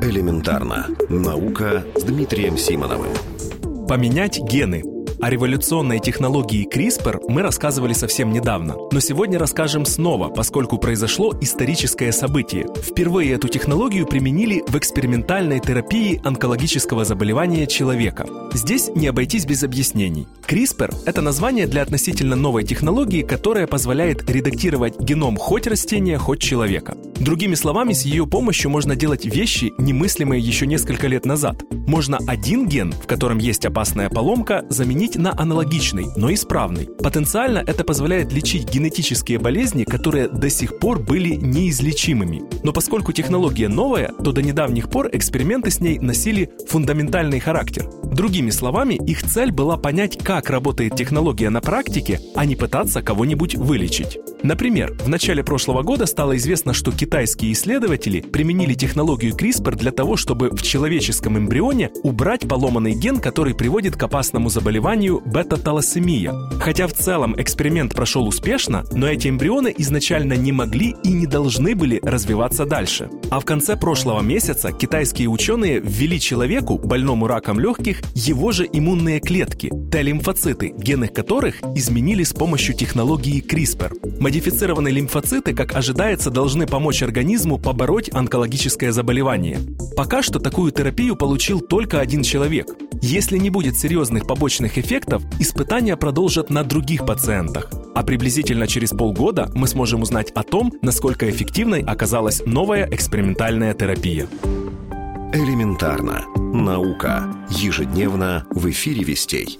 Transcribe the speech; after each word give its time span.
Элементарно. 0.00 0.86
Наука 1.08 1.84
с 1.96 2.04
Дмитрием 2.04 2.56
Симоновым. 2.56 3.10
Поменять 3.88 4.38
гены– 4.38 4.84
о 5.20 5.30
революционной 5.30 5.98
технологии 5.98 6.68
CRISPR 6.68 7.22
мы 7.28 7.42
рассказывали 7.42 7.92
совсем 7.92 8.32
недавно, 8.32 8.76
но 8.92 9.00
сегодня 9.00 9.38
расскажем 9.38 9.84
снова, 9.84 10.28
поскольку 10.28 10.78
произошло 10.78 11.34
историческое 11.40 12.12
событие. 12.12 12.66
Впервые 12.76 13.32
эту 13.32 13.48
технологию 13.48 14.06
применили 14.06 14.62
в 14.68 14.76
экспериментальной 14.76 15.60
терапии 15.60 16.20
онкологического 16.24 17.04
заболевания 17.04 17.66
человека. 17.66 18.26
Здесь 18.52 18.90
не 18.94 19.08
обойтись 19.08 19.44
без 19.44 19.62
объяснений. 19.64 20.28
CRISPR– 20.46 20.94
это 21.06 21.20
название 21.20 21.66
для 21.66 21.82
относительно 21.82 22.36
новой 22.36 22.64
технологии, 22.64 23.22
которая 23.22 23.66
позволяет 23.66 24.28
редактировать 24.30 25.00
геном 25.00 25.36
хоть 25.36 25.66
растения, 25.66 26.18
хоть 26.18 26.40
человека. 26.40 26.96
Другими 27.18 27.54
словами, 27.54 27.92
с 27.92 28.02
ее 28.02 28.26
помощью 28.26 28.70
можно 28.70 28.94
делать 28.94 29.26
вещи, 29.26 29.72
немыслимые 29.78 30.40
еще 30.40 30.66
несколько 30.66 31.08
лет 31.08 31.26
назад. 31.26 31.64
Можно 31.88 32.18
один 32.26 32.68
ген, 32.68 32.92
в 32.92 33.06
котором 33.06 33.38
есть 33.38 33.64
опасная 33.64 34.10
поломка, 34.10 34.62
заменить 34.68 35.16
на 35.16 35.32
аналогичный, 35.32 36.08
но 36.16 36.30
исправный. 36.34 36.86
Потенциально 37.02 37.64
это 37.66 37.82
позволяет 37.82 38.30
лечить 38.30 38.68
генетические 38.70 39.38
болезни, 39.38 39.84
которые 39.84 40.28
до 40.28 40.50
сих 40.50 40.78
пор 40.78 40.98
были 40.98 41.36
неизлечимыми. 41.36 42.42
Но 42.62 42.74
поскольку 42.74 43.12
технология 43.12 43.68
новая, 43.68 44.12
то 44.22 44.32
до 44.32 44.42
недавних 44.42 44.90
пор 44.90 45.08
эксперименты 45.14 45.70
с 45.70 45.80
ней 45.80 45.98
носили 45.98 46.50
фундаментальный 46.68 47.40
характер. 47.40 47.88
Другими 48.04 48.50
словами, 48.50 48.94
их 48.94 49.22
цель 49.22 49.50
была 49.50 49.78
понять, 49.78 50.18
как 50.22 50.50
работает 50.50 50.94
технология 50.94 51.48
на 51.48 51.62
практике, 51.62 52.20
а 52.36 52.44
не 52.44 52.54
пытаться 52.54 53.00
кого-нибудь 53.00 53.54
вылечить. 53.54 54.18
Например, 54.42 54.92
в 55.00 55.08
начале 55.08 55.42
прошлого 55.42 55.82
года 55.82 56.06
стало 56.06 56.36
известно, 56.36 56.72
что 56.72 56.92
китайские 56.92 57.52
исследователи 57.52 58.20
применили 58.20 58.74
технологию 58.74 59.34
CRISPR 59.34 59.76
для 59.76 59.90
того, 59.90 60.16
чтобы 60.16 60.50
в 60.50 60.62
человеческом 60.62 61.38
эмбрионе 61.38 61.90
убрать 62.02 62.48
поломанный 62.48 62.94
ген, 62.94 63.18
который 63.18 63.54
приводит 63.54 63.96
к 63.96 64.02
опасному 64.02 64.48
заболеванию 64.48 65.20
бета-талассемия. 65.24 66.34
Хотя 66.60 66.86
в 66.86 66.92
целом 66.92 67.34
эксперимент 67.40 67.94
прошел 67.94 68.26
успешно, 68.28 68.84
но 68.92 69.08
эти 69.08 69.28
эмбрионы 69.28 69.74
изначально 69.76 70.34
не 70.34 70.52
могли 70.52 70.94
и 71.02 71.12
не 71.12 71.26
должны 71.26 71.74
были 71.74 72.00
развиваться 72.02 72.64
дальше. 72.64 73.10
А 73.30 73.40
в 73.40 73.44
конце 73.44 73.76
прошлого 73.76 74.20
месяца 74.20 74.72
китайские 74.72 75.28
ученые 75.28 75.80
ввели 75.80 76.20
человеку, 76.20 76.78
больному 76.78 77.26
раком 77.26 77.58
легких, 77.58 78.02
его 78.14 78.52
же 78.52 78.68
иммунные 78.72 79.20
клетки, 79.20 79.72
Т-лимфоциты, 79.90 80.72
гены 80.76 81.08
которых 81.08 81.62
изменили 81.74 82.22
с 82.22 82.32
помощью 82.32 82.74
технологии 82.74 83.42
CRISPR. 83.42 84.20
Модифицированные 84.28 84.92
лимфоциты, 84.92 85.54
как 85.54 85.74
ожидается, 85.74 86.30
должны 86.30 86.66
помочь 86.66 87.02
организму 87.02 87.56
побороть 87.56 88.12
онкологическое 88.12 88.92
заболевание. 88.92 89.58
Пока 89.96 90.20
что 90.20 90.38
такую 90.38 90.70
терапию 90.70 91.16
получил 91.16 91.62
только 91.62 91.98
один 91.98 92.22
человек. 92.22 92.66
Если 93.00 93.38
не 93.38 93.48
будет 93.48 93.78
серьезных 93.78 94.26
побочных 94.26 94.76
эффектов, 94.76 95.22
испытания 95.38 95.96
продолжат 95.96 96.50
на 96.50 96.62
других 96.62 97.06
пациентах. 97.06 97.70
А 97.94 98.02
приблизительно 98.02 98.66
через 98.66 98.90
полгода 98.90 99.50
мы 99.54 99.66
сможем 99.66 100.02
узнать 100.02 100.30
о 100.32 100.42
том, 100.42 100.74
насколько 100.82 101.30
эффективной 101.30 101.80
оказалась 101.80 102.42
новая 102.44 102.86
экспериментальная 102.86 103.72
терапия. 103.72 104.28
Элементарно. 105.32 106.26
Наука. 106.36 107.34
Ежедневно 107.48 108.46
в 108.50 108.68
эфире 108.68 109.04
вестей. 109.04 109.58